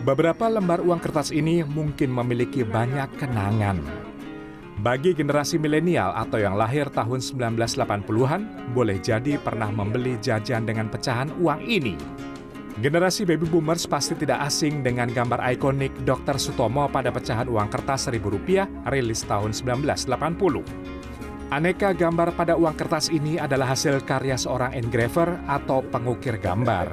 Beberapa 0.00 0.48
lembar 0.48 0.80
uang 0.80 0.96
kertas 0.96 1.28
ini 1.28 1.60
mungkin 1.60 2.08
memiliki 2.08 2.64
banyak 2.64 3.20
kenangan. 3.20 3.84
Bagi 4.80 5.12
generasi 5.12 5.60
milenial 5.60 6.16
atau 6.16 6.40
yang 6.40 6.56
lahir 6.56 6.88
tahun 6.88 7.20
1980-an, 7.20 8.72
boleh 8.72 8.96
jadi 8.96 9.36
pernah 9.36 9.68
membeli 9.68 10.16
jajan 10.24 10.64
dengan 10.64 10.88
pecahan 10.88 11.28
uang 11.36 11.68
ini. 11.68 12.00
Generasi 12.80 13.28
baby 13.28 13.44
boomers 13.44 13.84
pasti 13.84 14.16
tidak 14.16 14.40
asing 14.48 14.80
dengan 14.80 15.12
gambar 15.12 15.36
ikonik 15.52 15.92
Dr. 16.08 16.40
Sutomo 16.40 16.88
pada 16.88 17.12
pecahan 17.12 17.44
uang 17.44 17.68
kertas 17.68 18.08
Rp1.000 18.08 18.88
rilis 18.88 19.20
tahun 19.28 19.52
1980. 19.52 21.52
Aneka 21.52 21.92
gambar 21.92 22.32
pada 22.40 22.56
uang 22.56 22.72
kertas 22.72 23.12
ini 23.12 23.36
adalah 23.36 23.76
hasil 23.76 24.00
karya 24.08 24.40
seorang 24.40 24.80
engraver 24.80 25.44
atau 25.44 25.84
pengukir 25.84 26.40
gambar. 26.40 26.88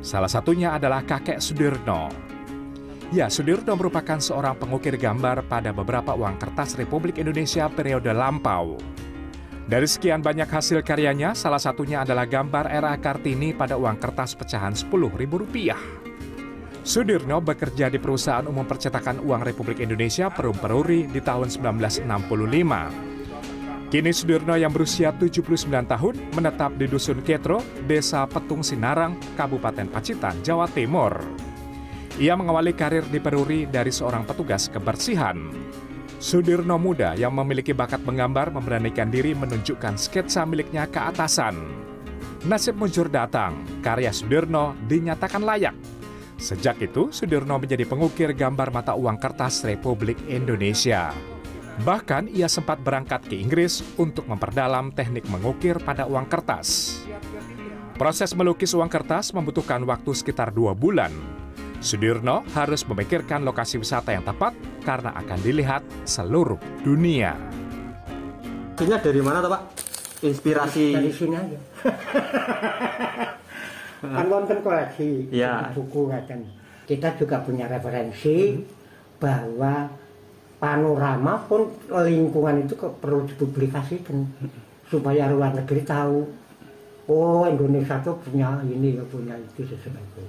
Salah 0.00 0.32
satunya 0.32 0.72
adalah 0.72 1.04
kakek 1.04 1.44
Sudirno. 1.44 2.08
Ya, 3.12 3.28
Sudirno 3.28 3.76
merupakan 3.76 4.16
seorang 4.16 4.56
pengukir 4.56 4.96
gambar 4.96 5.44
pada 5.44 5.76
beberapa 5.76 6.16
uang 6.16 6.40
kertas 6.40 6.80
Republik 6.80 7.20
Indonesia 7.20 7.68
periode 7.68 8.08
lampau. 8.16 8.80
Dari 9.68 9.86
sekian 9.86 10.24
banyak 10.24 10.48
hasil 10.48 10.80
karyanya, 10.82 11.36
salah 11.36 11.60
satunya 11.60 12.00
adalah 12.02 12.24
gambar 12.26 12.72
era 12.72 12.96
Kartini 12.96 13.52
pada 13.52 13.76
uang 13.76 14.00
kertas 14.00 14.32
pecahan 14.34 14.72
Rp10.000. 14.74 15.76
Sudirno 16.80 17.44
bekerja 17.44 17.92
di 17.92 18.00
perusahaan 18.00 18.48
umum 18.48 18.64
percetakan 18.64 19.20
uang 19.20 19.44
Republik 19.44 19.84
Indonesia 19.84 20.32
Perum 20.32 20.56
Peruri 20.56 21.04
di 21.06 21.20
tahun 21.20 21.52
1965. 21.52 23.09
Kini 23.90 24.14
Sudirno 24.14 24.54
yang 24.54 24.70
berusia 24.70 25.10
79 25.10 25.66
tahun 25.66 26.14
menetap 26.38 26.78
di 26.78 26.86
Dusun 26.86 27.26
Ketro, 27.26 27.58
Desa 27.90 28.22
Petung 28.22 28.62
Sinarang, 28.62 29.18
Kabupaten 29.34 29.90
Pacitan, 29.90 30.38
Jawa 30.46 30.70
Timur. 30.70 31.18
Ia 32.14 32.38
mengawali 32.38 32.70
karir 32.70 33.02
di 33.10 33.18
Peruri 33.18 33.66
dari 33.66 33.90
seorang 33.90 34.22
petugas 34.22 34.70
kebersihan. 34.70 35.50
Sudirno 36.22 36.78
muda 36.78 37.18
yang 37.18 37.34
memiliki 37.34 37.74
bakat 37.74 38.06
menggambar 38.06 38.54
memberanikan 38.54 39.10
diri 39.10 39.34
menunjukkan 39.34 39.98
sketsa 39.98 40.46
miliknya 40.46 40.86
ke 40.86 41.10
atasan. 41.10 41.58
Nasib 42.46 42.78
muncul 42.78 43.10
datang, 43.10 43.66
karya 43.82 44.14
Sudirno 44.14 44.78
dinyatakan 44.86 45.42
layak. 45.42 45.74
Sejak 46.38 46.78
itu, 46.78 47.10
Sudirno 47.10 47.58
menjadi 47.58 47.82
pengukir 47.90 48.38
gambar 48.38 48.70
mata 48.70 48.94
uang 48.94 49.18
kertas 49.18 49.66
Republik 49.66 50.14
Indonesia. 50.30 51.10
Bahkan 51.80 52.28
ia 52.28 52.44
sempat 52.44 52.76
berangkat 52.84 53.24
ke 53.24 53.40
Inggris 53.40 53.80
untuk 53.96 54.28
memperdalam 54.28 54.92
teknik 54.92 55.24
mengukir 55.32 55.80
pada 55.80 56.04
uang 56.04 56.28
kertas. 56.28 57.00
Proses 57.96 58.36
melukis 58.36 58.76
uang 58.76 58.88
kertas 58.88 59.32
membutuhkan 59.32 59.80
waktu 59.88 60.12
sekitar 60.12 60.52
dua 60.52 60.76
bulan. 60.76 61.08
Sudirno 61.80 62.44
harus 62.52 62.84
memikirkan 62.84 63.40
lokasi 63.40 63.80
wisata 63.80 64.12
yang 64.12 64.20
tepat 64.20 64.52
karena 64.84 65.16
akan 65.16 65.38
dilihat 65.40 65.80
seluruh 66.04 66.60
dunia. 66.84 67.32
Inspirasinya 68.76 68.98
dari 69.00 69.20
mana 69.24 69.38
Pak? 69.40 69.62
Inspirasi 70.20 70.84
dari 70.92 71.12
sini 71.12 71.36
aja. 71.36 71.58
kan 74.20 74.26
wonten 74.28 74.60
koleksi 74.60 75.32
Ya. 75.32 75.72
buku 75.72 76.12
ngeten. 76.12 76.44
Kita 76.84 77.16
juga 77.16 77.40
punya 77.40 77.64
referensi 77.68 78.60
bahwa 79.16 79.88
panorama 80.60 81.40
pun 81.48 81.72
lingkungan 81.88 82.68
itu 82.68 82.76
perlu 82.76 83.24
dipublikasikan 83.24 84.28
supaya 84.92 85.32
luar 85.32 85.56
negeri 85.56 85.82
tahu 85.82 86.18
oh 87.08 87.48
Indonesia 87.48 87.96
tuh 88.04 88.20
punya 88.20 88.60
ini 88.68 89.00
punya 89.08 89.34
itu 89.40 89.64
sesuatu. 89.64 90.20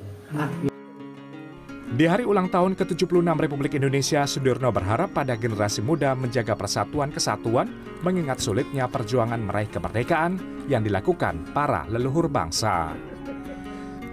Di 1.92 2.08
hari 2.08 2.24
ulang 2.24 2.48
tahun 2.48 2.80
ke-76 2.80 3.20
Republik 3.36 3.76
Indonesia, 3.76 4.24
Sudirno 4.24 4.72
berharap 4.72 5.12
pada 5.12 5.36
generasi 5.36 5.84
muda 5.84 6.16
menjaga 6.16 6.56
persatuan 6.56 7.12
kesatuan, 7.12 7.68
mengingat 8.00 8.40
sulitnya 8.40 8.88
perjuangan 8.88 9.44
meraih 9.44 9.68
kemerdekaan 9.68 10.40
yang 10.72 10.88
dilakukan 10.88 11.52
para 11.52 11.84
leluhur 11.92 12.32
bangsa. 12.32 12.96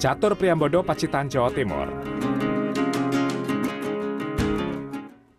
Catur 0.02 0.34
Priambodo, 0.34 0.82
Pacitan, 0.82 1.30
Jawa 1.30 1.54
Timur. 1.54 1.86